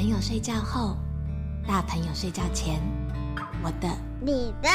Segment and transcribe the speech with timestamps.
[0.00, 0.96] 朋友睡觉后，
[1.68, 2.80] 大朋友睡觉前，
[3.62, 3.88] 我的、
[4.24, 4.70] 你的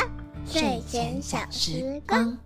[0.46, 2.38] 睡前小时光。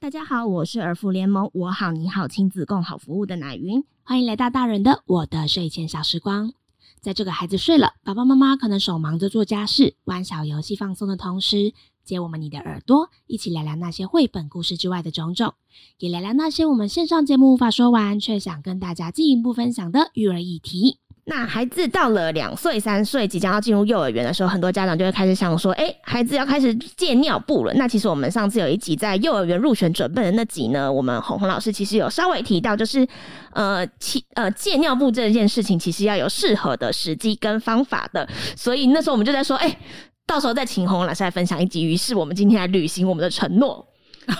[0.00, 6.54] 大家好，我是儿福联盟我好你好亲子共好服务的奶云，欢迎来到大人的我的睡前小时光。
[7.00, 15.54] 在这个孩子睡了，爸爸妈妈可能手忙着做家事、玩小游戏放松的同时，借我们你的耳朵，一起聊聊那些绘本故事之外的种种，
[15.98, 20.98] 也聊聊那些我们线上节目无法说完，却想跟大家进一步分享的育儿议题。
[21.24, 33.06] 那孩子到了两岁、三岁，即将要进入幼儿园的时候，很多家长就会开始想说：“诶，孩子要开始戒尿布了。”那其实我们上次有一集在幼儿园入学准备的那集呢，我们红红老师其实有稍微提到，就是
[33.52, 38.28] 呃，其呃戒尿布这件事情，其实要有适合的时机跟方法的。
[38.56, 39.78] 所以那时候我们就在说：“诶，
[40.26, 43.86] 到时候再请红红老师来分享一集。”于是我们今天来履行我们的承诺，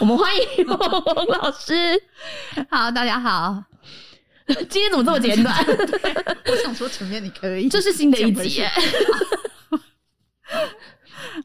[0.01, 2.03] 我们欢迎红红老师。
[2.69, 3.72] 好，大家好。
[4.69, 5.55] 今天怎么这么简短？
[6.47, 8.63] 我想说前面你可以，这是新的一集。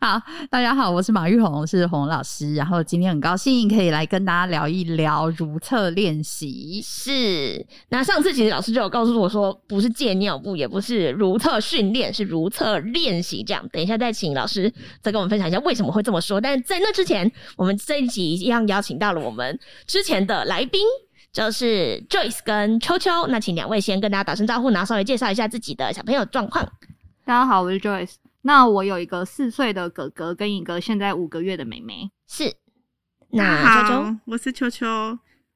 [0.02, 2.54] 好，大家好，我是马玉红，是鸿鸿老师。
[2.56, 6.82] 然后今天很高兴可以来跟大家聊一聊如厕练习。
[6.84, 13.44] 是，那上次其实老师就有告诉我说，不是借尿布，也不是如厕训练，是如厕练习。
[13.44, 16.42] 这样，等一下再请老师再跟我们分享一下为什么会这么说。
[16.42, 20.82] 但是在那之前，我们这一集一样邀请到了我们之前的来宾。
[21.38, 26.68] 就是 Joyce 跟秋秋，那请两位先跟大家打声招呼，然后稍微介绍一下自己的小朋友状况。
[27.26, 28.16] 大家好，我是 Joyce。
[28.42, 32.10] 那我有一个四岁的哥哥跟一个现在五个月的妹妹。
[32.28, 32.52] 是。
[33.30, 34.88] 那秋秋，我是秋秋，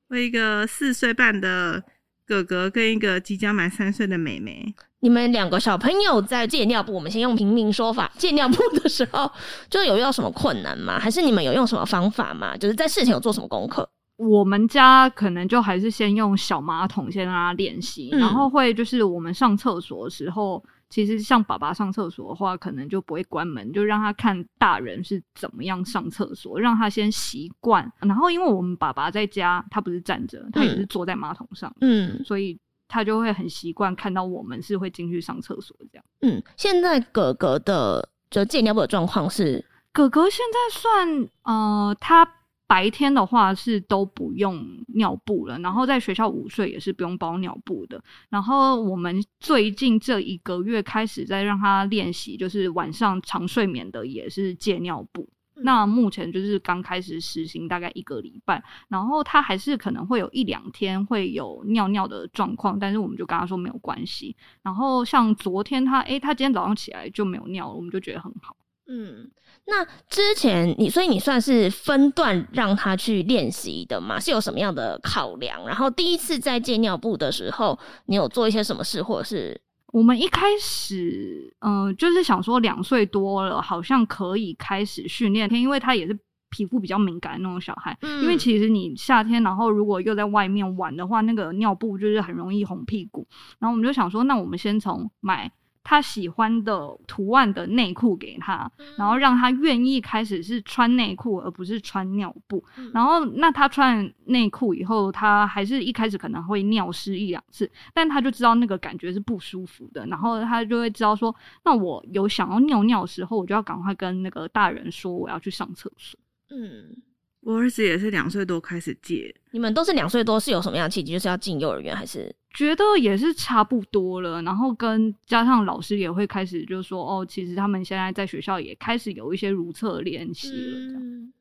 [0.09, 1.81] 我一个四岁半的
[2.27, 4.75] 哥哥跟一个即将满三岁的妹妹。
[4.99, 9.31] 你们两个小朋友在借尿布，我们先用平民说法， 借尿布的时候，
[9.67, 10.99] 就有遇到什么困难吗？
[10.99, 12.55] 还是你们有用什么方法吗？
[12.55, 13.89] 就是在事前有做什么功课？
[14.29, 27.91] 我们家可能就还是先用小马桶先让他练习，嗯，然后会就是我们上厕所的时候，其实像爸爸上厕所的话，可能就不会关门，就让他看大人是怎么样上厕所，让他先习惯。
[28.01, 32.55] 然后因为我们爸爸在家，他不是站着，他也是坐在马桶上，嗯，所以
[32.87, 36.05] 他就会很习惯看到我们是会进去上厕所这样。
[36.21, 42.23] 嗯，现在哥哥的就戒尿布的状况是，哥哥现在算呃他。
[42.71, 48.01] 白天的话是都不用尿布了，然后在学校午睡也是不用包尿布的。
[48.29, 55.27] 然后我们最近这一个月开始在让他练习，就是晚上长睡眠的也是戒尿布。
[55.57, 55.63] 嗯。
[55.65, 64.33] 那目前就是刚开始实行大概一个礼拜，然后他还是可能会有一两天会有尿尿的状况，但是我们就跟他说没有关系。
[64.61, 68.55] 然后像昨天他，诶，他今天早上起来就没有尿了，我们就觉得很好。
[68.91, 69.31] 嗯。
[69.67, 74.19] 那之前你，所以你算是分段让他去练习的嘛？
[74.19, 75.65] 是有什么样的考量？
[75.67, 79.61] 然后第一次在借尿布的时候，你有做一些什么事，或者是
[79.93, 86.19] 我们一开始，嗯、呃，就是想说两岁多了，好像可以开始训练，因为他也是
[86.49, 87.95] 皮肤比较敏感的那种小孩。
[88.01, 93.27] 嗯，因为其实你夏天，然后如果又在外面玩的话，那个尿布就是很容易红屁股。
[93.59, 95.49] 然后我们就想说，那我们先从买。
[95.83, 102.63] 他喜欢的图案的内裤给他，然后让他愿意开始是穿内裤，而不是穿尿布。
[102.93, 110.05] 然后，那他穿内裤以后，他还是一开始可能会尿湿一两次，但他就知道那个感觉是不舒服的。
[110.05, 116.19] 然后他就会知道说，那我有想要尿尿的时候，我就要赶快跟那个大人说我要去上厕所。
[116.49, 117.01] 嗯。
[117.43, 121.13] 我儿子也是两岁多开始戒，你们都是两岁多，是有什么样的契机？
[121.13, 124.41] 就是要进幼儿园，还是觉得也是差不多了？
[124.41, 130.99] 然后跟加上老师也会开始就是说，哦，其实他们现在在学校也开始有一些如厕练习了。
[130.99, 131.33] 嗯，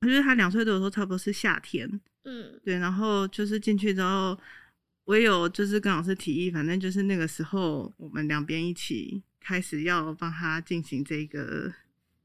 [0.00, 1.88] 我觉得他两岁多的时候，差不多是夏天。
[2.24, 2.78] 嗯，对。
[2.78, 4.38] 然后就是进去之后，
[5.04, 11.72] 我也有就是跟老师提议，反正就是那个时候，我们两边一起开始要帮他进行这个。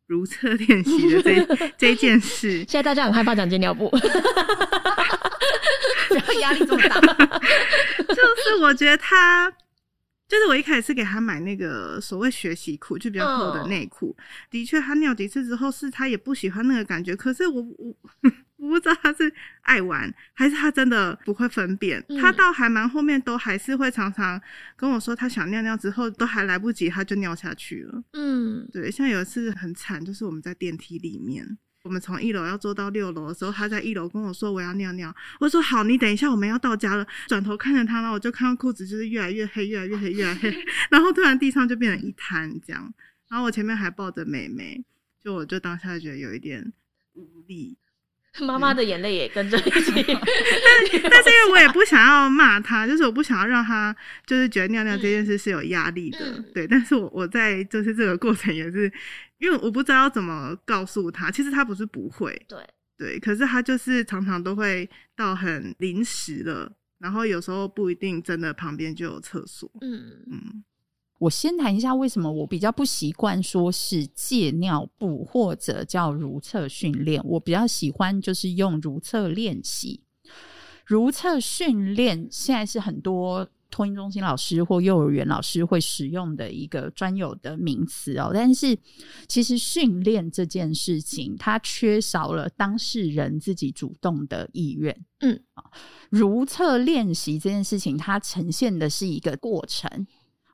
[0.07, 1.46] 如厕练习的这
[1.78, 3.90] 这件事，现在大家很害怕讲戒尿布，
[6.12, 7.00] 然后压力这么大。
[8.07, 9.52] 就是我觉得他，
[10.28, 14.16] 就是我一开始是给他买那个所谓学习裤，就比较厚的内裤。
[14.50, 17.16] 的确，他尿几次之后，是他也不喜欢那个感觉。
[17.16, 17.96] 可是我我。
[18.65, 19.31] 我不知道他是
[19.62, 22.03] 爱玩还是他真的不会分辨。
[22.09, 24.41] 嗯、他到还蛮后面都还是会常常
[24.75, 28.03] 跟我说他想尿尿之后都还来不及他就尿下去了。
[28.13, 37.06] 嗯，对，像有一次很惨，就是我们在电梯里面，我们从一楼要坐到六楼的时候，他在一楼跟我说我要尿尿，我说好，你等一下我们要到家了。
[37.27, 42.94] 转头看着他，然后我就看到裤子就是越来越黑，越来越黑，越来越黑， 然后突然地上就变成一滩这样，
[43.29, 44.83] 然后我前面还抱着妹妹，
[45.23, 46.73] 就我就当下觉得有一点
[47.13, 47.77] 无力。
[48.41, 49.91] 妈妈的眼泪也跟着一起。
[50.03, 53.95] 但但是因为我也不想要骂他，就是我不想要让他
[54.25, 56.67] 就是觉得尿尿这件事是有压力的，嗯、对。
[56.67, 58.91] 但是我我在就是这个过程也是，
[59.37, 62.59] 因为我不知道怎么告诉他，其实他不是不会，对
[62.97, 70.63] 对，可是他就是常常都会到很临时的，然后有时候不一定真的旁边就有厕所，嗯嗯。
[71.17, 80.01] 我先谈一下为什么我比较不习惯说是借尿布或者叫如厕训练，我比较喜欢就是用如厕练习。
[80.85, 88.77] 如厕训练现在是很多托婴中心老师或幼儿园老师会使用的一个专有的名词哦，但是
[89.27, 94.95] 其实训练这件事情，它缺少了当事人自己主动的意愿。
[95.21, 95.41] 嗯，
[96.09, 100.06] 如厕练习这件事情，它呈现的是一个过程。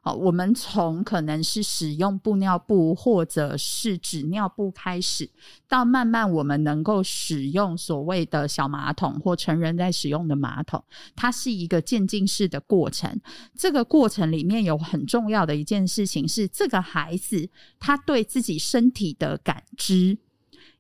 [0.03, 5.30] 好，我们从可能是使用布尿布或者是纸尿布开始，
[5.69, 10.83] 到慢慢我们能够使用所谓的小马桶或成人在使用的马桶，
[11.15, 13.21] 它是一个渐进式的过程。
[13.56, 17.48] 这个过程里面有很重要的一件事情是，这个孩子
[17.80, 20.18] 他对自己身体的感知，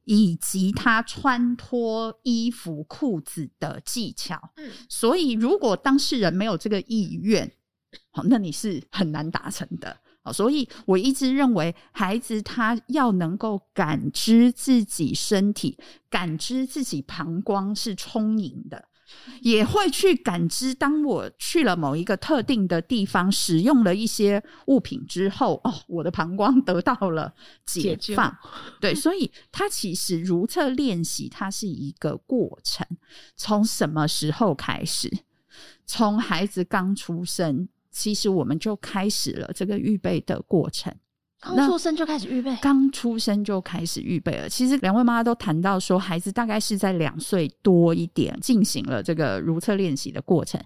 [0.05, 4.49] 以及他穿脱衣服裤子的技巧。
[4.57, 7.51] 嗯，所以如果当事人没有这个意愿，
[8.11, 9.97] 好，那你是很难达成的。
[10.23, 15.75] 好所以我一直认为，孩子他要能够感知自己身体，
[16.11, 18.85] 感知自己膀胱是充盈的，
[19.41, 27.33] 也会去感知，当我去了某一个特定的地方，使用了一些物品之后，哦，我的膀胱得到了
[27.65, 28.29] 解放。
[28.29, 28.37] 解
[28.79, 32.85] 对，所以他其实如厕练习，它是一个过程。
[33.35, 35.11] 从什么时候开始？
[35.87, 37.67] 从孩子刚出生。
[37.91, 40.93] 其实我们就开始了这个预备的过程，
[41.41, 44.47] 刚出生就开始预备，刚出生就开始预备了。
[44.47, 50.61] 其实两位妈妈都谈到说，孩子大概是在两岁多一点进行了这个如厕练习的过程。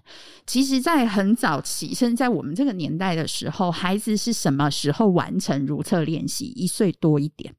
[0.46, 6.46] 其实，在很早起，甚至在我们这个年代的时候，孩子是什么时候完成如厕练习？
[6.54, 7.54] 一岁多一点，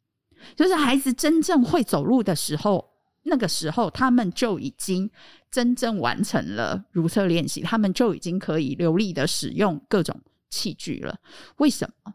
[0.55, 2.96] 就是孩子真正会走路的时候。
[3.27, 5.09] 那个时候，他们就已经
[5.51, 10.19] 真正完成了如厕练习，他们就已经可以流利的使用各种
[10.49, 11.15] 器具了。
[11.57, 12.13] 为什么？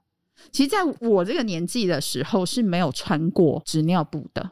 [0.50, 4.50] 其实，在我这个年纪的时候是没有穿过纸尿布的，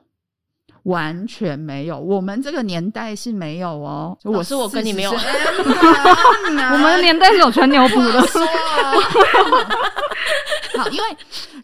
[0.84, 1.98] 完全没有。
[1.98, 4.16] 我们这个年代是没有哦。
[4.22, 8.22] 我是我跟你没有， 我们年代是有穿尿布的。
[10.76, 11.04] 好，因为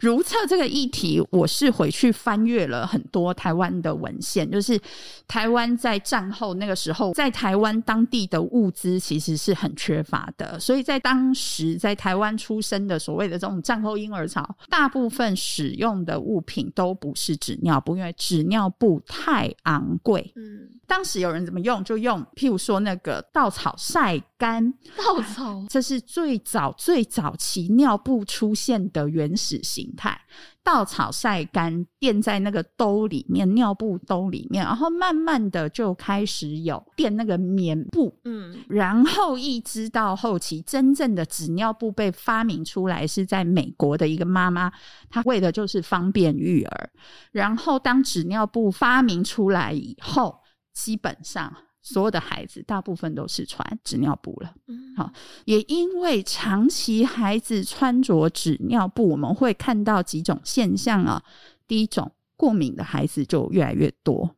[0.00, 4.79] 如厕这个议题，我是回去翻阅了很多台湾的文献，就是
[5.26, 20.32] 台湾在战后那个时候，在台湾当地的物资其实是很缺乏的，所以在当时在台湾出生的所谓的这种战后婴儿潮，大部分使用的物品都不是纸尿布，因为纸尿布太昂贵。
[20.37, 30.19] 嗯，当时有人怎么用就用，譬如说那个稻草晒干，稻草，这是最早最早期尿布出现的原始形态，
[30.64, 44.72] 稻草晒干垫在那个兜里面，尿布兜里面，然后慢慢的就开始有垫那个棉布，嗯，然后一直到后期，真正的纸尿布被发明出来是在美国的一个妈妈，
[45.10, 46.91] 她为的就是方便育儿。
[47.32, 50.41] 然后当纸尿布发明出来以后，
[50.72, 51.55] 基本上。
[51.86, 55.12] 所有的孩子大部分都是穿纸尿布了，嗯，好，
[55.44, 61.22] 也因为长期孩子穿着纸尿布，我们会看到几种现象啊。
[61.69, 64.28] 第一种，过敏的孩子就越来越多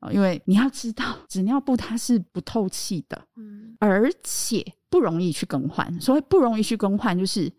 [0.00, 5.98] 啊，因为你要知道，纸尿布它是不透气的，嗯，而且不容易去更换。
[6.02, 7.50] 所谓不容易去更换，就是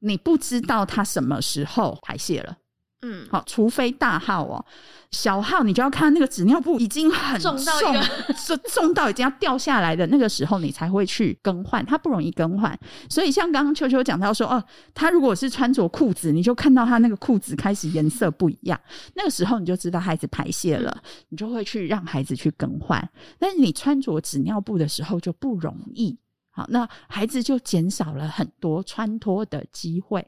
[0.00, 2.58] 你不知道它什么时候排泄了。
[3.06, 4.64] 嗯，好，除非大号哦，
[5.10, 12.76] 小号你就要看那个纸尿布已经很重，重到一个重 到已经要掉下来的那个时候，你才会去更换，它不容易更换。
[13.10, 18.80] 所以像刚刚秋秋讲到说，哦，他如果是穿着裤子，你就看到他那个裤子开始颜色不一样，
[19.14, 20.96] 那个时候你就知道孩子排泄了，
[21.28, 23.06] 你就会去让孩子去更换。
[23.38, 26.18] 但是你穿着纸尿布的时候就不容易，
[26.50, 30.26] 好，那孩子就减少了很多穿脱的机会。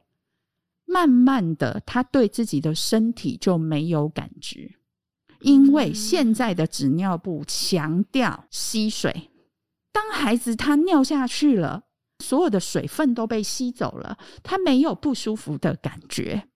[0.86, 4.76] 慢慢的，他对自己的身体就没有感觉，
[5.40, 9.30] 因为现在的纸尿布强调吸水。
[9.92, 11.82] 当孩子他尿下去了，
[12.20, 16.48] 所有的水分都被吸走了，他没有不舒服的感觉。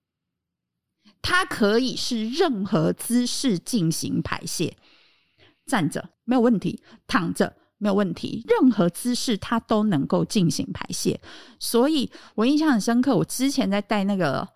[1.20, 4.76] 他可以是任何姿势进行排泄，
[5.66, 7.56] 站着没有问题，躺着。
[7.80, 11.18] 没有问题，任何姿势他都能够进行排泄，
[11.58, 13.16] 所以我印象很深刻。
[13.16, 14.46] 我之前在带那个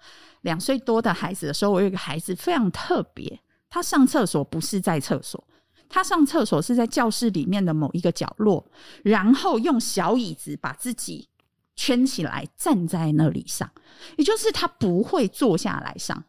[0.42, 3.40] 两岁多的孩子的时候，我有一个孩子非常特别，
[3.70, 5.42] 他上厕所不是在厕所。
[5.88, 8.66] 他上厕所是在教室里面的某一个角落，
[9.02, 11.28] 然后用小椅子把自己
[11.76, 13.70] 圈起来，站在那里上，
[14.16, 16.24] 也就是他不会坐下来上。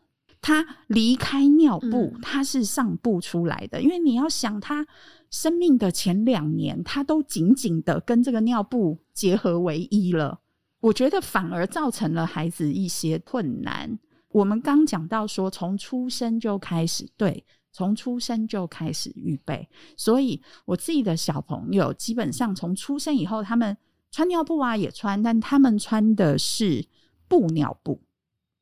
[0.46, 4.86] 他离开尿布，他是上不出来的，因为你要想，他
[5.32, 10.42] 生命的前两年，他都紧紧的跟这个尿布结合为一了。
[10.82, 13.98] 我觉得反而造成了孩子一些困难。
[14.30, 19.68] 我们刚讲到说，从出生就开始，对，从出生就开始预备。
[19.98, 23.76] 所以我自己的小朋友，基本上从出生以后，他们
[24.12, 26.86] 穿尿布啊也穿，但他们穿的是
[27.28, 28.00] 布尿布。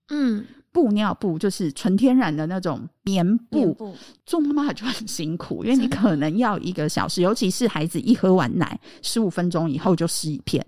[0.08, 0.46] 嗯。
[0.74, 10.66] 布尿布就是纯天然的那种棉布，做妈妈就很辛苦，因为你可能要一个小时，尤其是孩子一喝完奶，十五分钟以后就湿一片。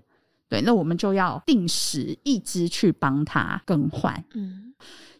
[0.48, 4.24] 对，那我们就要定时一直去帮他更换。
[4.34, 4.72] 嗯，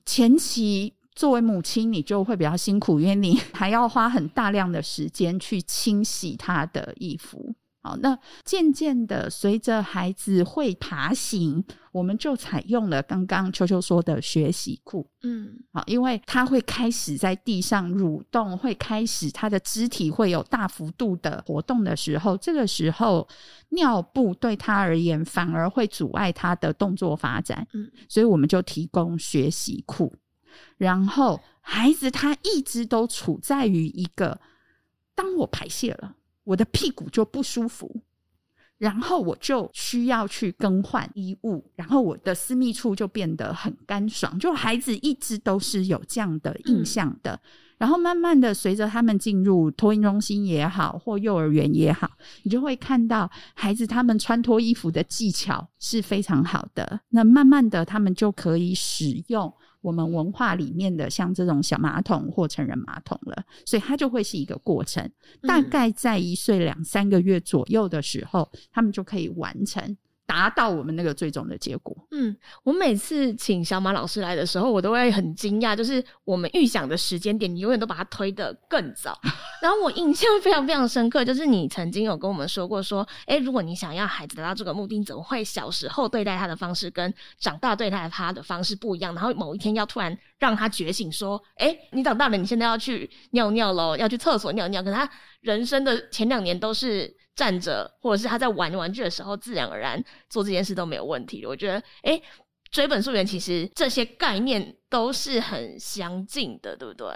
[0.05, 7.53] 前期作为母亲，你就会比较辛苦，因为你 还要花很大量的时间去清洗他的衣服。
[7.87, 15.09] 好，那渐渐的，随着孩子会爬行，我们就采用了刚刚秋秋说的学习裤。
[15.23, 23.29] 嗯，好，因为他会开始在地上蠕动，会开始他的肢体会有大幅度的活动的时候，这个时候
[23.69, 27.65] 尿布对他而言反而会阻碍他的动作发展。
[27.73, 30.13] 嗯，所以我们就提供学习裤，
[30.77, 34.41] 然后孩子他一直都处在于一个，
[35.15, 36.17] 当我排泄了。
[36.47, 38.01] 我的屁股就不舒服，
[38.79, 44.39] 然后我就需要去更换衣物，然后我的私密处就变得很干爽。
[44.39, 47.41] 就孩子一直都是有这样的印象的，嗯、
[47.79, 52.09] 然后慢慢的随着他们进入托婴中心也好，或幼儿园也好，
[52.45, 57.01] 你就会看到孩子他们穿脱衣服的技巧是非常好的。
[57.09, 59.53] 那慢慢的，他们就可以使用。
[59.81, 65.09] 我们文化里面的像这种小马桶或成人马桶了，所以它就会是一个过程。
[65.43, 69.97] 大概在一岁两三个月左右的时候，他们就可以完成。
[70.27, 71.97] 达到我们那个最终的结果。
[72.11, 79.19] 嗯，我每次请小马老师来的时候，我都会很惊讶，就是我们预想的时间点，你永远都把它推得更早。
[79.63, 89.15] 然后我印象非常非常深刻，就是你曾经有跟我们说过，说，诶，如果你想要孩子达到这个目的，怎么会小时候对待他的方式跟长大对待他的方式不一样？
[89.15, 94.83] 然后某一天要突然让他觉醒，说，诶，你长大了，你现在要去尿尿喽，要去厕所尿尿。
[94.83, 95.09] 可他
[95.41, 97.17] 人生的前两年都是。
[97.37, 101.45] 站着，或者是他在玩玩具的时候，自然而然做这件事都没有问题。
[101.45, 102.23] 我觉得，诶，
[102.71, 107.07] 追本溯源，其实这些概念都是很相近的，对不对？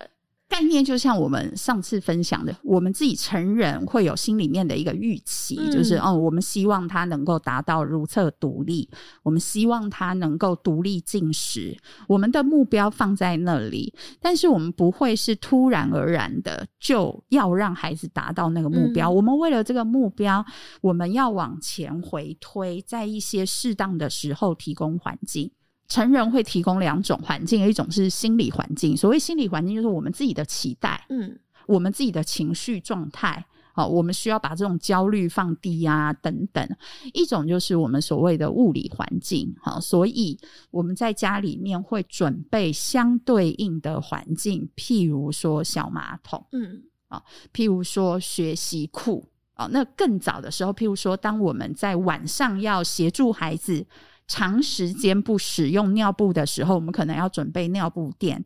[0.51, 8.91] 概念就像我们上次分享的，我们自己成人会有心里面的一个预期，嗯、就是哦，我们希望他能够达到如厕独立，
[9.23, 11.79] 我们希望他能够独立进食，
[12.09, 19.09] 我们的目标放在那里，但是我们不会是突然而然的就要让孩子达到那个目标。
[19.09, 20.45] 嗯、我们为了这个目标，
[20.81, 25.53] 我们要往前回推，在一些适当的时候提供环境。
[25.91, 28.97] 成人会提供两种环境，一种是心理环境。
[28.97, 33.45] 所谓心理环境，就是我们自己的期待，嗯，我们自己的情绪状态，
[33.75, 36.65] 好，我们需要把这种焦虑放低啊，等等。
[37.13, 40.39] 一种就是我们所谓的物理环境，好，所以
[40.71, 47.21] 我们在家里面会准备相对应的环境，譬如说小马桶，嗯，啊，
[47.53, 53.85] 譬如说学习裤，啊，那更早的时候，譬如说，当我们在晚上要协助孩子。
[54.31, 58.45] 长时间不使用尿布的时候，我们可能要准备尿布垫，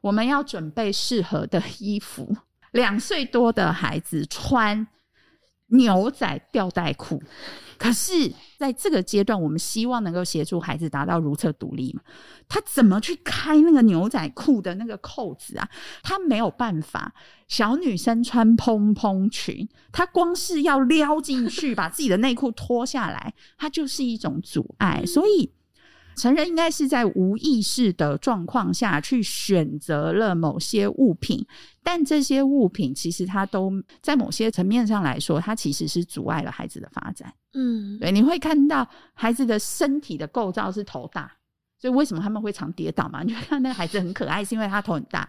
[0.00, 2.34] 我们要准备适合的衣服。
[2.72, 4.86] 两岁多的孩子穿
[5.70, 7.22] 牛仔吊带裤。
[7.78, 12.02] 可是，在这个阶段，我们希望能够协助孩子达到如厕独立嘛？
[12.46, 15.66] 他怎么去开那个牛仔裤的那个扣子啊？
[16.02, 17.14] 他没有办法。
[17.48, 25.02] 小女生穿蓬蓬裙，她光是要撩进去，把自己的内裤脱下来，它就是一种阻碍。
[25.06, 25.50] 所以。
[26.20, 31.46] 成人应该是在无意识的状况下去选择了某些物品，
[31.82, 33.72] 但这些物品其实它都
[34.02, 37.32] 在某些层面上来说，它其实是阻碍了孩子的发展。
[37.54, 41.32] 嗯，对，你会看到孩子的身体的构造是头大，
[41.80, 43.22] 所以为什么他们会常跌倒嘛？
[43.24, 45.26] 你就看那个孩子很可爱，是因为他头很大。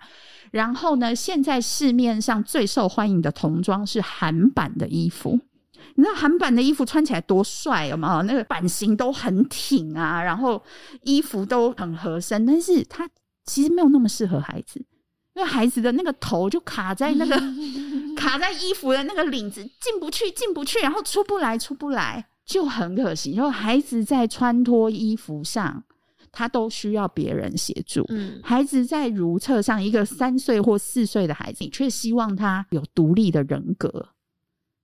[0.51, 5.39] 然后呢，现在市面上最受欢迎的童装是韩版的衣服。
[5.95, 8.21] 你知道韩版的衣服穿起来多帅，有没有？
[8.23, 10.61] 那个版型都很挺啊，然后
[11.03, 13.09] 衣服都很合身，但是它
[13.45, 14.79] 其实没有那么适合孩子，
[15.35, 17.35] 因为孩子的那个头就卡在那个
[18.15, 23.33] 卡在衣服的那个领子，进不去，进不去，然后出不来，出不来，就很可惜。
[23.35, 25.83] 然后孩子在穿脱衣服上，
[26.31, 28.05] 他都需要别人协助。
[28.09, 34.09] 嗯，孩子在如厕上，一个三岁或四岁的孩子，你却希望他有独立的人格，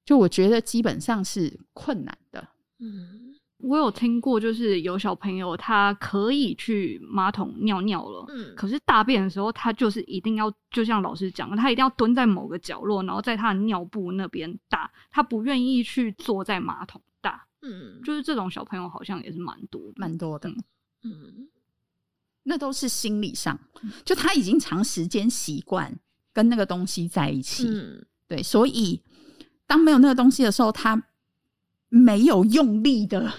[0.07, 2.47] 就我觉得基本上是困难的。
[2.79, 17.45] 嗯，我有听过，就是有小朋友他可以去马桶尿尿了，嗯可是大便的时候他就是一定要，就像老师讲的，他一定要蹲在某个角落，然后在他的尿布那边大，他不愿意去坐在马桶大。
[17.63, 20.49] 嗯，就是这种小朋友好像也是蛮多的，蛮多的。
[20.49, 20.55] 嗯
[21.03, 21.49] 嗯
[22.43, 23.59] 那都是心理上，
[24.05, 25.93] 就他已经长时间习惯
[26.31, 29.03] 跟那个东西在一起，嗯对，所以
[29.67, 31.01] 当没有那个东西的时候，他
[31.89, 33.31] 没有用力的，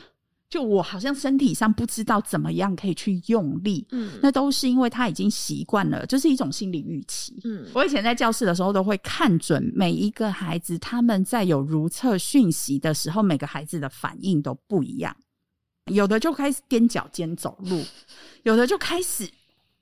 [0.49, 7.41] 就我好像身体上不知道怎么样可以去用力，嗯，那都是因为他已经习惯了，就是一种心理预期。
[7.45, 15.15] 嗯我以前在教室的时候，都会看准每一个孩子，他们在有如厕讯息的时候，每个孩子的反应都不一样。
[15.87, 17.83] 有的就开始踮脚尖走路，
[18.43, 19.27] 有的就开始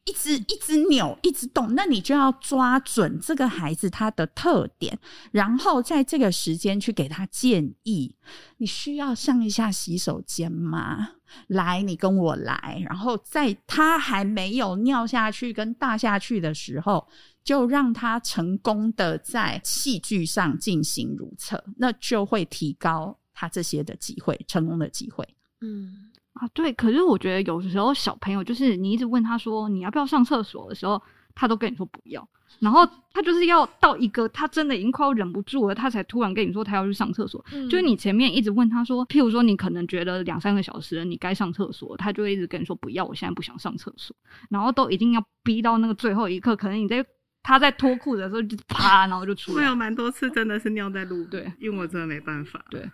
[0.06, 1.74] 一直一直扭，一直动。
[1.74, 4.98] 那你就要抓准这个孩子他的特点，
[5.32, 8.14] 然后在这个时间去给他建议。
[8.56, 11.10] 你需要上一下洗手间吗？
[11.48, 12.82] 来，你跟我来。
[12.88, 17.06] 然后在他还没有尿下去跟大下去的时候，
[17.44, 25.26] 就让他成功的在器具上进行如厕，那就会提高他这些的机会，成功的机会。
[25.60, 26.72] 嗯啊，对。
[26.72, 31.02] 可是我觉得有时候小朋友就是你一直问他说你要不要上厕所的时候，
[31.34, 32.26] 他都跟你说不要，
[32.60, 37.44] 然后他就是要到一个他真的已经快要忍不住了，他才突然跟你说他要去上厕所。
[37.52, 44.16] 嗯就是你前面一直问他说，譬如说你可能觉得两三个小时了，你该上厕所，他就会一直跟你说不要，我现在不想上厕所，
[44.48, 47.04] 然后都一定要逼到那个最后一刻，可能你在
[47.42, 49.74] 他在脱裤子的时候就啪，然后就出来会有。
[49.74, 52.64] 蛮多次真的是尿在路，对，因为我真的没办法。
[52.70, 52.90] 对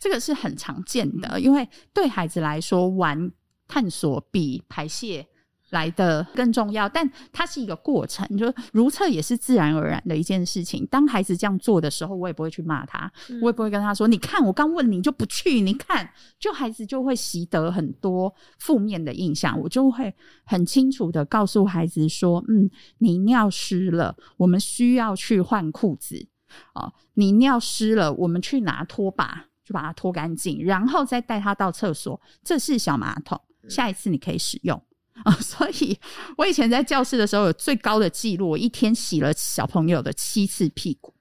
[0.00, 3.30] 这个是很常见的，因为对孩子来说，玩
[3.68, 5.26] 探索比排泄
[5.68, 6.88] 来的更重要。
[6.88, 10.86] 但它是一个过程，就是如厕也是自然而然的一件事情。
[10.86, 16.10] 当孩子这样做的时候，我也不会去骂他，我也不会跟他说：“你看，我刚问你就不去，你看。”
[16.40, 19.60] 就孩子就会习得很多负面的印象。
[19.60, 20.12] 我就会
[20.44, 26.26] 很清楚的告诉孩子说：“嗯，你尿湿了，我们需要去换裤子。
[26.74, 32.20] 哦，你尿湿了，我们去拿拖把。”就把它拖干净，然后再带它到厕所。
[32.42, 34.76] 这是小马桶，下一次你可以使用
[35.22, 35.32] 啊、 哦。
[35.40, 35.96] 所以
[36.36, 41.14] 我以前在教室的时候有最高的记录，我一天洗了小朋友的七次屁股。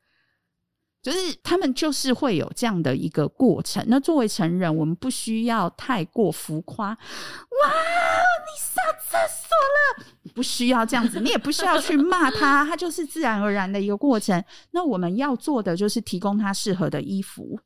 [1.02, 3.82] 就是他们就是会有这样的一个过程。
[3.88, 6.90] 那作为成人，我们不需要太过浮夸。
[6.90, 10.06] 哇，你上厕所了！
[10.24, 14.44] 你不需要这样子，你也不需要去骂他，他就是自然而然的一个过程。
[14.72, 17.58] 那我们要做的就是提供他适合的衣服。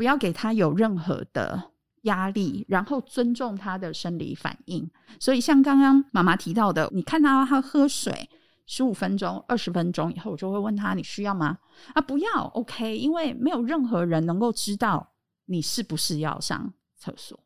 [0.00, 1.72] 不要给他有任何的
[2.04, 4.90] 压力，然后尊重他的生理反应。
[5.20, 8.30] 所以，像刚刚妈妈提到的，你看到他喝水
[8.64, 11.58] 十五分钟、二十分钟以后，我就会问他：“你需要吗？”
[11.92, 15.12] 啊，不要，OK，因为没有任何人能够知道
[15.44, 17.38] 你是不是要上厕所。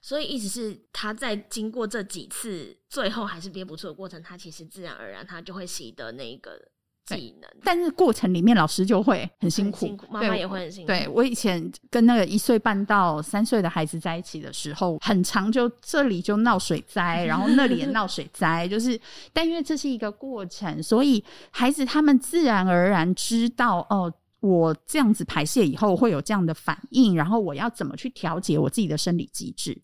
[0.00, 6.70] 所以，意思是他在经过这几次最后还是憋不住的过程，他其实自然而然他就会习得那个。
[7.16, 10.86] 技能，但是过程里面老师就会很辛苦，妈妈也会很辛苦。
[10.86, 19.00] 对，我以前跟那个一岁半到三岁的孩子在一起的时候，很长就这里就闹水灾， 然后那里也闹水灾，就是，
[19.32, 29.80] 但因为这是一个过程，所以孩子他们自然而然知道哦，我这样子排泄以后会有这样的反应，然后我要怎么去调节我自己的生理机制。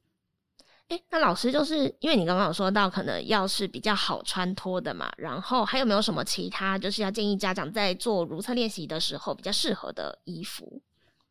[0.89, 10.81] 哎，那老师就是因为你刚刚有说到，可能要是比较好穿脱的嘛，然后还有没有什么其他，就是要建议家长在做如厕练习的时候比较适合的衣服？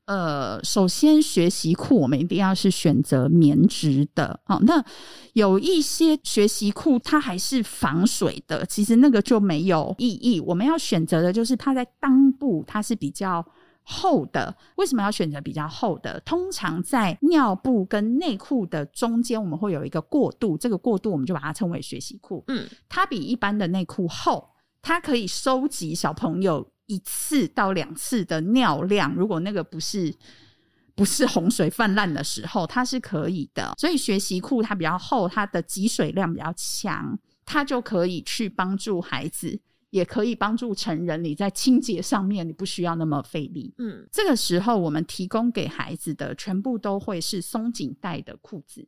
[0.05, 4.83] 呃，首先学习裤我们一定要是选择棉质的，好，那
[5.31, 10.41] 有一些学习裤它还是防水的，其实那个就没有意义。
[10.41, 13.45] 我们要选择的就是它在裆部它是比较
[13.83, 16.19] 厚的，为什么要选择比较厚的？
[16.21, 22.43] 通常在尿布跟内裤的中间，我们会有一个过渡，这个过渡我们就把它称为学习裤。
[22.47, 24.49] 嗯，它比一般的内裤厚，
[24.81, 29.13] 它可以收集小朋友一次到两次的尿量。
[29.13, 30.13] 如果那个不是
[30.95, 33.73] 不是洪水泛滥的时候，它是可以的。
[33.77, 39.59] 所以学习裤它比较厚，它的集水量比较强，它就可以去帮助孩子。
[39.93, 43.71] 也可以帮助成人，你在清洁上面你不需要那么费力。
[43.77, 48.87] 嗯，这个时候我们提供给孩子的全部都会是松紧带的裤子，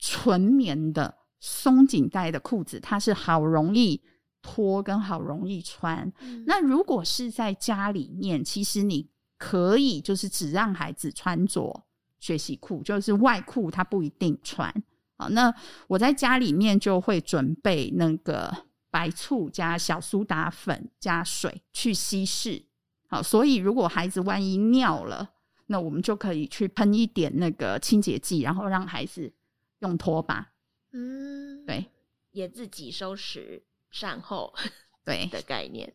[0.00, 4.02] 纯棉的松紧带的裤子，它是好容易
[4.42, 6.12] 脱跟好容易穿。
[6.22, 11.84] 嗯，那如果是在家里面，其实你可以就是只让孩子穿着
[12.18, 14.74] 学习裤，就是外裤他不一定穿。
[15.16, 15.54] 好，那
[15.86, 18.52] 我在家里面就会准备那个
[18.90, 22.64] 白醋加小苏打粉加水去稀释。
[23.08, 25.30] 好，所以如果孩子万一尿了，
[25.66, 29.32] 那我们就可以去喷一点那个清洁剂，然后让孩子
[29.80, 30.52] 用拖把。
[30.92, 31.86] 嗯，对，
[32.32, 34.54] 也自己收拾善后，
[35.04, 35.92] 对的概念。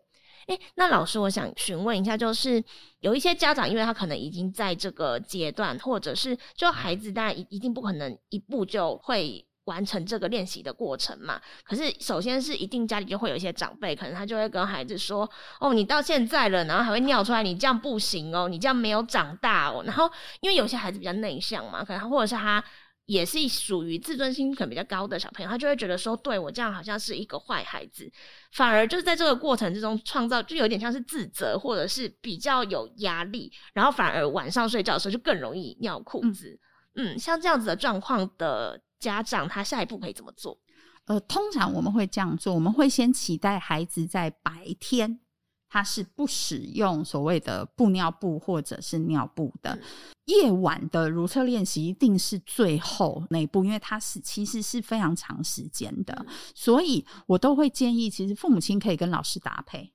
[0.47, 2.63] 哎，那老师，我想询问一下，就是
[2.99, 11.39] 有一些家长，因为他可能已经在这个阶段，或者是就孩子当然一一定不可能一步就会完成这个练习的过程嘛。
[11.63, 15.29] 可是首先是一定家里就会有一些长辈，可能他就会跟孩子说
[15.61, 22.63] ：“哦，你到现在了，然后还会尿出来，你这样不行哦，你这样没有长大哦。”然后因为有些孩子比较内向嘛，可能或者是他。
[23.07, 28.11] 也是属于自尊心可能比较高的小朋友，他就会觉得说，对我这样好像是一个坏孩子，
[28.53, 36.59] 反而就是在这个过程之中创造，就有点像是自责，或者是比较有压力，然后反而晚上睡觉的时候就更容易尿裤子。
[36.95, 40.57] 嗯，嗯，像这样子的状况的家长，他下一步可以怎么做？
[41.05, 45.19] 呃，通常我们会这样做，我们会先期待孩子在白天。
[45.67, 49.75] 他是不使用所谓的布尿布或者是尿布的。
[49.75, 49.81] 嗯、
[50.25, 59.91] 夜晚的如厕练习一定是最后那一步，因为它是其实是非常长时间的，嗯、所以我都会建议，其实父母亲可以跟老师搭配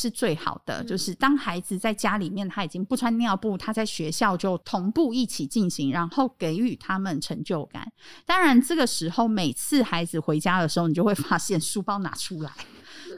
[0.00, 0.82] 是最好的。
[0.82, 7.86] 嗯、就是当孩子在家里面他已经不穿尿布，他在学校就同步一起进行，然后给予他们成就感。
[8.24, 12.50] 当然，这个时候每次孩子回家的时候，你就会发现书包拿出来。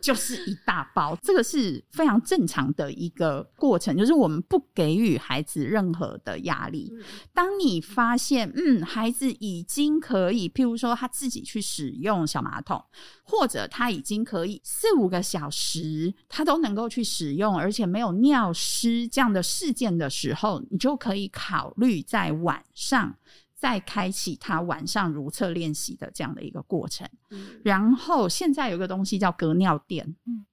[0.02, 6.92] 就是一大包，这个是非常正常的一个过程，就是我们不给予孩子任何的压力。
[7.32, 12.84] 当你发现，嗯，孩子已经可以，譬如说他自己去使用小马桶，
[13.22, 23.16] 或者他已经可以四五个小时，他都能够去使用，而且没有尿湿这样的事件的时候，你就可以考虑在晚上。
[23.62, 30.44] 再开启他晚上如厕练习的这样的一个过程，嗯、然后现在有一个东西叫隔尿垫，嗯，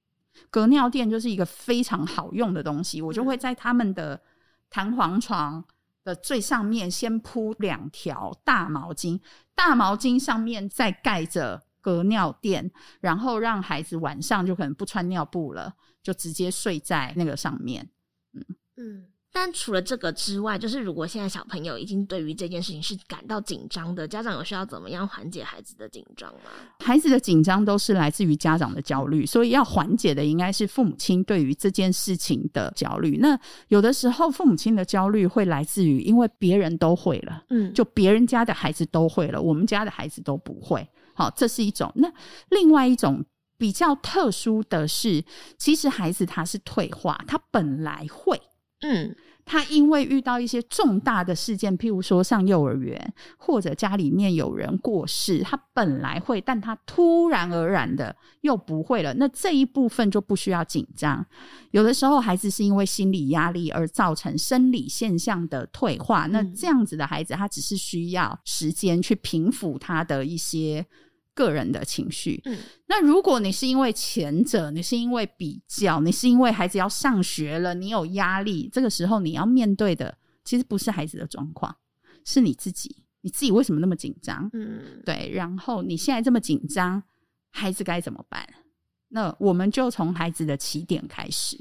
[0.52, 4.22] 隔尿垫就是一个非常好用的东西，嗯、我就会在他们的
[4.70, 5.66] 弹簧床
[6.04, 9.20] 的最上面先铺两条大毛巾，
[9.56, 12.70] 大毛巾上面再盖着隔尿垫，
[13.02, 17.90] 然后让孩子晚上就可能不穿尿布了，就直接睡在那个上面，
[18.34, 18.46] 嗯。
[18.78, 19.06] 嗯。
[19.42, 26.52] 但除了这个之外，就是如果现在小朋友已经对于这件事情是感到紧张的，家长有需要怎么样缓解孩子的紧张吗？
[26.84, 33.16] 孩子的紧张都是来自于家长的焦虑，所以要缓解的应该是父母亲对于这件事情的焦虑。
[33.22, 40.86] 那有的时候父母亲的焦虑会来自于，因为别人都会了，嗯，就别人家的孩子都会了，我们家的孩子都不会。
[41.14, 41.90] 好，这是一种。
[41.96, 42.12] 那
[42.50, 43.24] 另外一种
[43.58, 45.24] 比较特殊的是，
[45.58, 48.38] 其实孩子他是退化，他本来会。
[48.82, 49.14] 嗯，
[49.52, 59.12] 他因为遇到一些重大的事件，譬如说上幼儿园或者家里面有人过世，他本来会，但他突然而然的又不会了。
[59.16, 61.26] 那这一部分就不需要紧张。
[61.72, 70.86] 有的时候孩子是因为心理压力而造成生理现象的退化，那这样子的孩子，他只是需要时间去平复他的一些。
[71.40, 81.74] 个人的情绪，嗯，那如果你是因为前者，你是因为比较，你是因为孩子要上学了，你有压力，这个时候你要面对的其实不是孩子的状况，
[82.26, 84.50] 是你自己，你自己为什么那么紧张？
[84.52, 87.02] 嗯，对，然后你现在这么紧张，
[87.52, 88.46] 孩子该怎么办？
[89.08, 91.58] 那我们就从孩子的起点开始。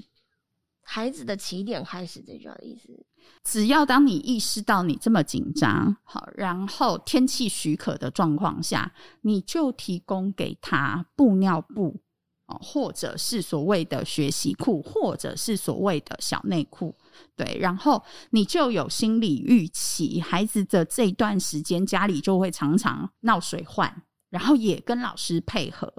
[0.83, 3.07] 孩子的起点开始，这句话的意思，
[3.45, 11.99] 只要当你意识到你这么紧张，好，然后天气许可的状况下，你就提供给他布尿布
[12.47, 16.95] 哦，或者是所谓的学习裤，或者是所谓的小内裤，
[17.37, 25.91] 对，然后你就有心理预期，孩子的这一段时间家里就会常常闹水患，然后也跟老师配合。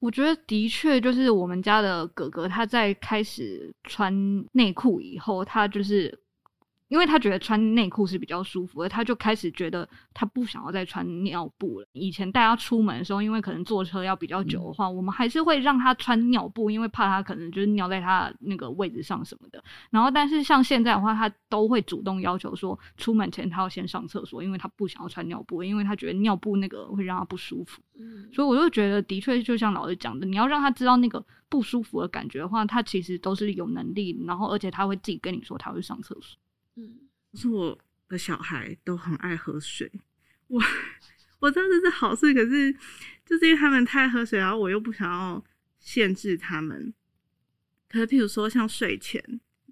[0.00, 4.12] 我觉得的确就是我们家的哥哥，他在开始穿
[4.52, 6.19] 内裤以后，他就是。
[6.90, 11.86] 因为他觉得穿内裤是比较舒服的，他就开始觉得他不想要再穿尿布了。
[11.92, 19.62] 以前带他出门的时候，因为可能坐车要比较久的话，嗯、我们还是会让他穿尿布，因为怕他可能就是尿在他那个位置上什么的。
[19.90, 27.80] 然后，但是像现在的话，他都会主动要求说，出门前他要先上厕所，因为他不想要穿尿布，因为他觉得尿布那个会让他不舒服。
[28.00, 36.36] 嗯，所以我就觉得，的确就像老师讲的，你要让他知道那个不舒服的感觉的话，他其实都是有能力，然后而且他会自己跟你说他会上厕所。
[36.76, 37.78] 嗯，是我
[38.08, 39.90] 的小孩都很爱喝水，
[40.48, 40.60] 我
[41.38, 42.72] 我知道这是好事，可是
[43.24, 45.44] 就是因为他们太喝水，然后我又不想要
[45.78, 46.92] 限制他们。
[47.88, 49.22] 可是譬如说像睡前，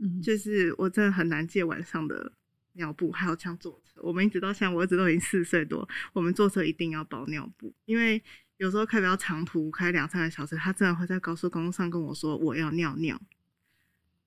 [0.00, 2.32] 嗯，就是我真的很难戒晚上的
[2.72, 8.22] 尿布，还有像坐车，我们一直到现在，我儿子都已经四岁多，我们坐车一定要包尿布，因为
[8.56, 13.20] 有时候开比较长途，开两三个小时，他真的会在高速公路上跟我说我要尿尿。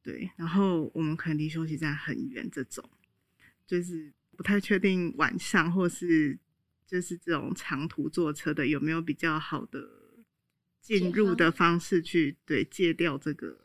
[0.03, 2.83] 对，然后我们可能离休息站很远，这种
[3.67, 6.37] 就是不太确定晚上或是
[6.87, 9.79] 就是这种长途坐车的有没有比较好的
[10.81, 13.57] 进入的方式去对戒掉这个。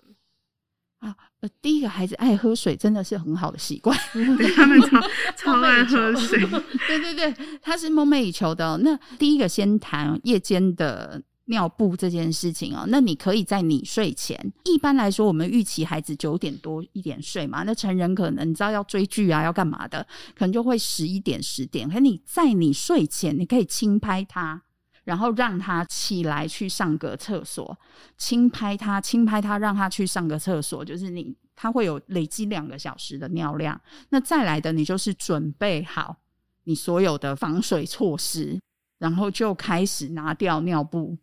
[0.99, 5.01] 啊，呃，第一个孩子爱喝水真的是很好的习惯，对他们超
[5.37, 6.39] 超爱喝水，
[6.89, 8.81] 对对对，他是梦寐以求的哦。
[8.83, 12.85] 那第一个先谈夜间的尿布这件事情哦。
[12.89, 20.07] 那你可以在你睡前，一般来说我们预期孩子九点多一点睡嘛，那成人可能你知道要追剧啊，要干嘛的，
[20.37, 21.89] 可能就会十一点十点。
[21.89, 24.63] 可你在你睡前，你可以轻拍他。
[25.05, 27.79] 然后让他起来去上个厕所，
[28.19, 30.85] 轻拍他，轻拍他，让他去上个厕所。
[30.85, 33.81] 就是你，他会有累积两个小时的尿量。
[34.09, 36.17] 那再来的，你就是准备好
[36.65, 38.61] 你所有的防水措施，
[38.99, 41.17] 然后就开始拿掉尿布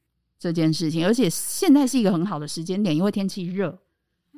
[0.43, 1.05] 这件事情。
[1.05, 3.79] 而且现在是一个很好的时间点，因为天气热。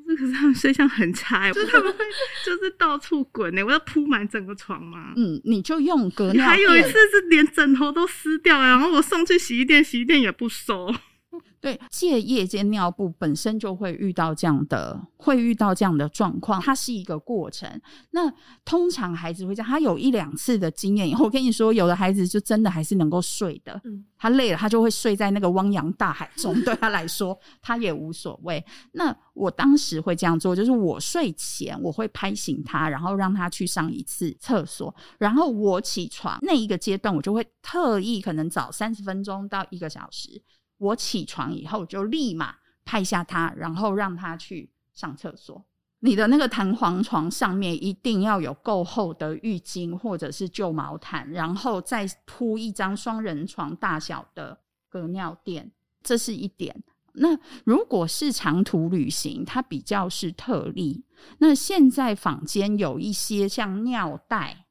[0.08, 1.98] 可是他们睡相很差，就是他们会
[2.46, 5.12] 就是到处滚呢，我要铺满整个床嘛。
[5.18, 6.46] 嗯，你就用隔尿垫。
[6.46, 10.94] 还有一次是连枕头都撕掉了，然后我送去洗衣店，洗衣店也不收。
[11.60, 17.70] 对，借夜间尿布本身就会遇到这样的，会遇到这样的状况，它是一个过程。
[18.12, 18.32] 那
[18.64, 23.80] 通常孩子会这样，他有一两次的经验以后，我跟你说，有的孩子就真的还是能够睡的。
[23.84, 28.64] 嗯，他累了，他就会睡在那个汪洋大海中， 对他来说，他也无所谓。
[28.92, 40.42] 那我当时会这样做，就是我睡前我会拍醒他，然后让他去上一次厕所，然后我起床那一个阶段，我就会特意可能早三十分钟到一个小时。
[40.78, 45.64] 我起床以后就立马拍下他，然后让他去上厕所。
[46.00, 54.60] 你的那个弹簧床上面一定要有够厚的浴巾或者是旧毛毯，然后再铺一张双人床大小的
[54.90, 55.72] 隔尿垫，
[56.04, 56.84] 这是一点。
[57.14, 57.30] 那
[57.64, 61.06] 如果是长途旅行，它比较是特例。
[61.40, 64.65] 那现在坊间有一些像尿袋。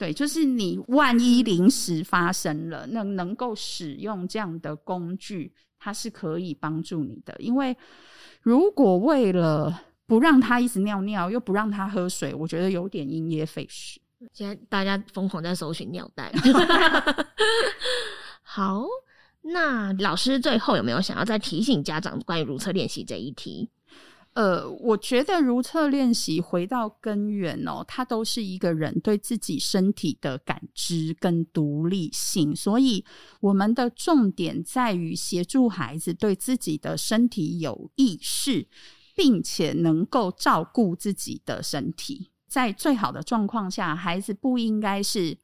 [0.00, 7.36] 对，就是你万一临时发生了，那能够使用这样的工具，它是可以帮助你的。
[7.38, 7.76] 因为
[8.40, 14.00] 如果为了不让他一直尿尿，又不让他喝水，我觉得有点因噎废食。
[14.32, 16.32] 现在大家疯狂在搜寻尿袋。
[18.40, 18.86] 好，
[19.42, 23.68] 那老师最后有没有想要再提醒家长关于如厕练习这一题？
[24.32, 33.04] 呃，我觉得如厕练习回到根源哦，它都是一个人对自己身体的感知跟独立性，所以
[33.40, 38.68] 我们的重点在于协助孩子对自己的身体有意识，
[39.16, 42.30] 并且能够照顾自己的身体。
[42.46, 45.36] 在最好的状况下，孩子不应该是，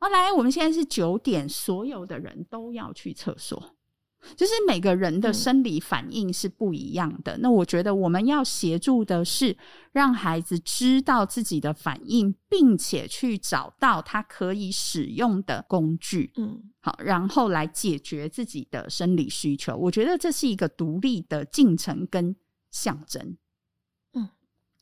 [0.00, 3.74] 哦，来，我们现在是九点，所有的人都要去厕所。
[4.36, 7.36] 就是每个人的生理反应是不一样的。
[7.36, 9.56] 嗯、那我觉得我们要协助的是
[9.92, 16.32] 让孩子知道自己的反应，并且去找到他可以使用的工具。
[16.36, 19.76] 嗯，好，然后来解决自己的生理需求。
[19.76, 22.34] 我觉得这是一个独立的进程跟
[22.70, 23.36] 象征。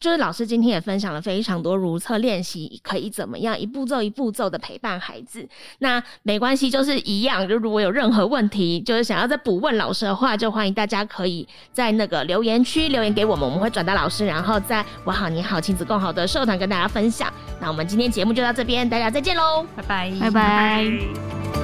[0.02, 5.48] 就是老师今天也分享了非常多如厕练习可以怎么样一步骤一步骤的陪伴孩子。
[5.78, 7.48] 那没关系，就是一样。
[7.48, 17.32] 就如果有任何问题，就是想要再补问老师的话，就欢迎大家可以在那个留言区留言给我们，我们会转达老师，然后在我好你好亲子共好的社团跟大家分享。
[17.60, 21.62] 那我们今天节目就到这边，大家再见喽，拜拜，拜拜。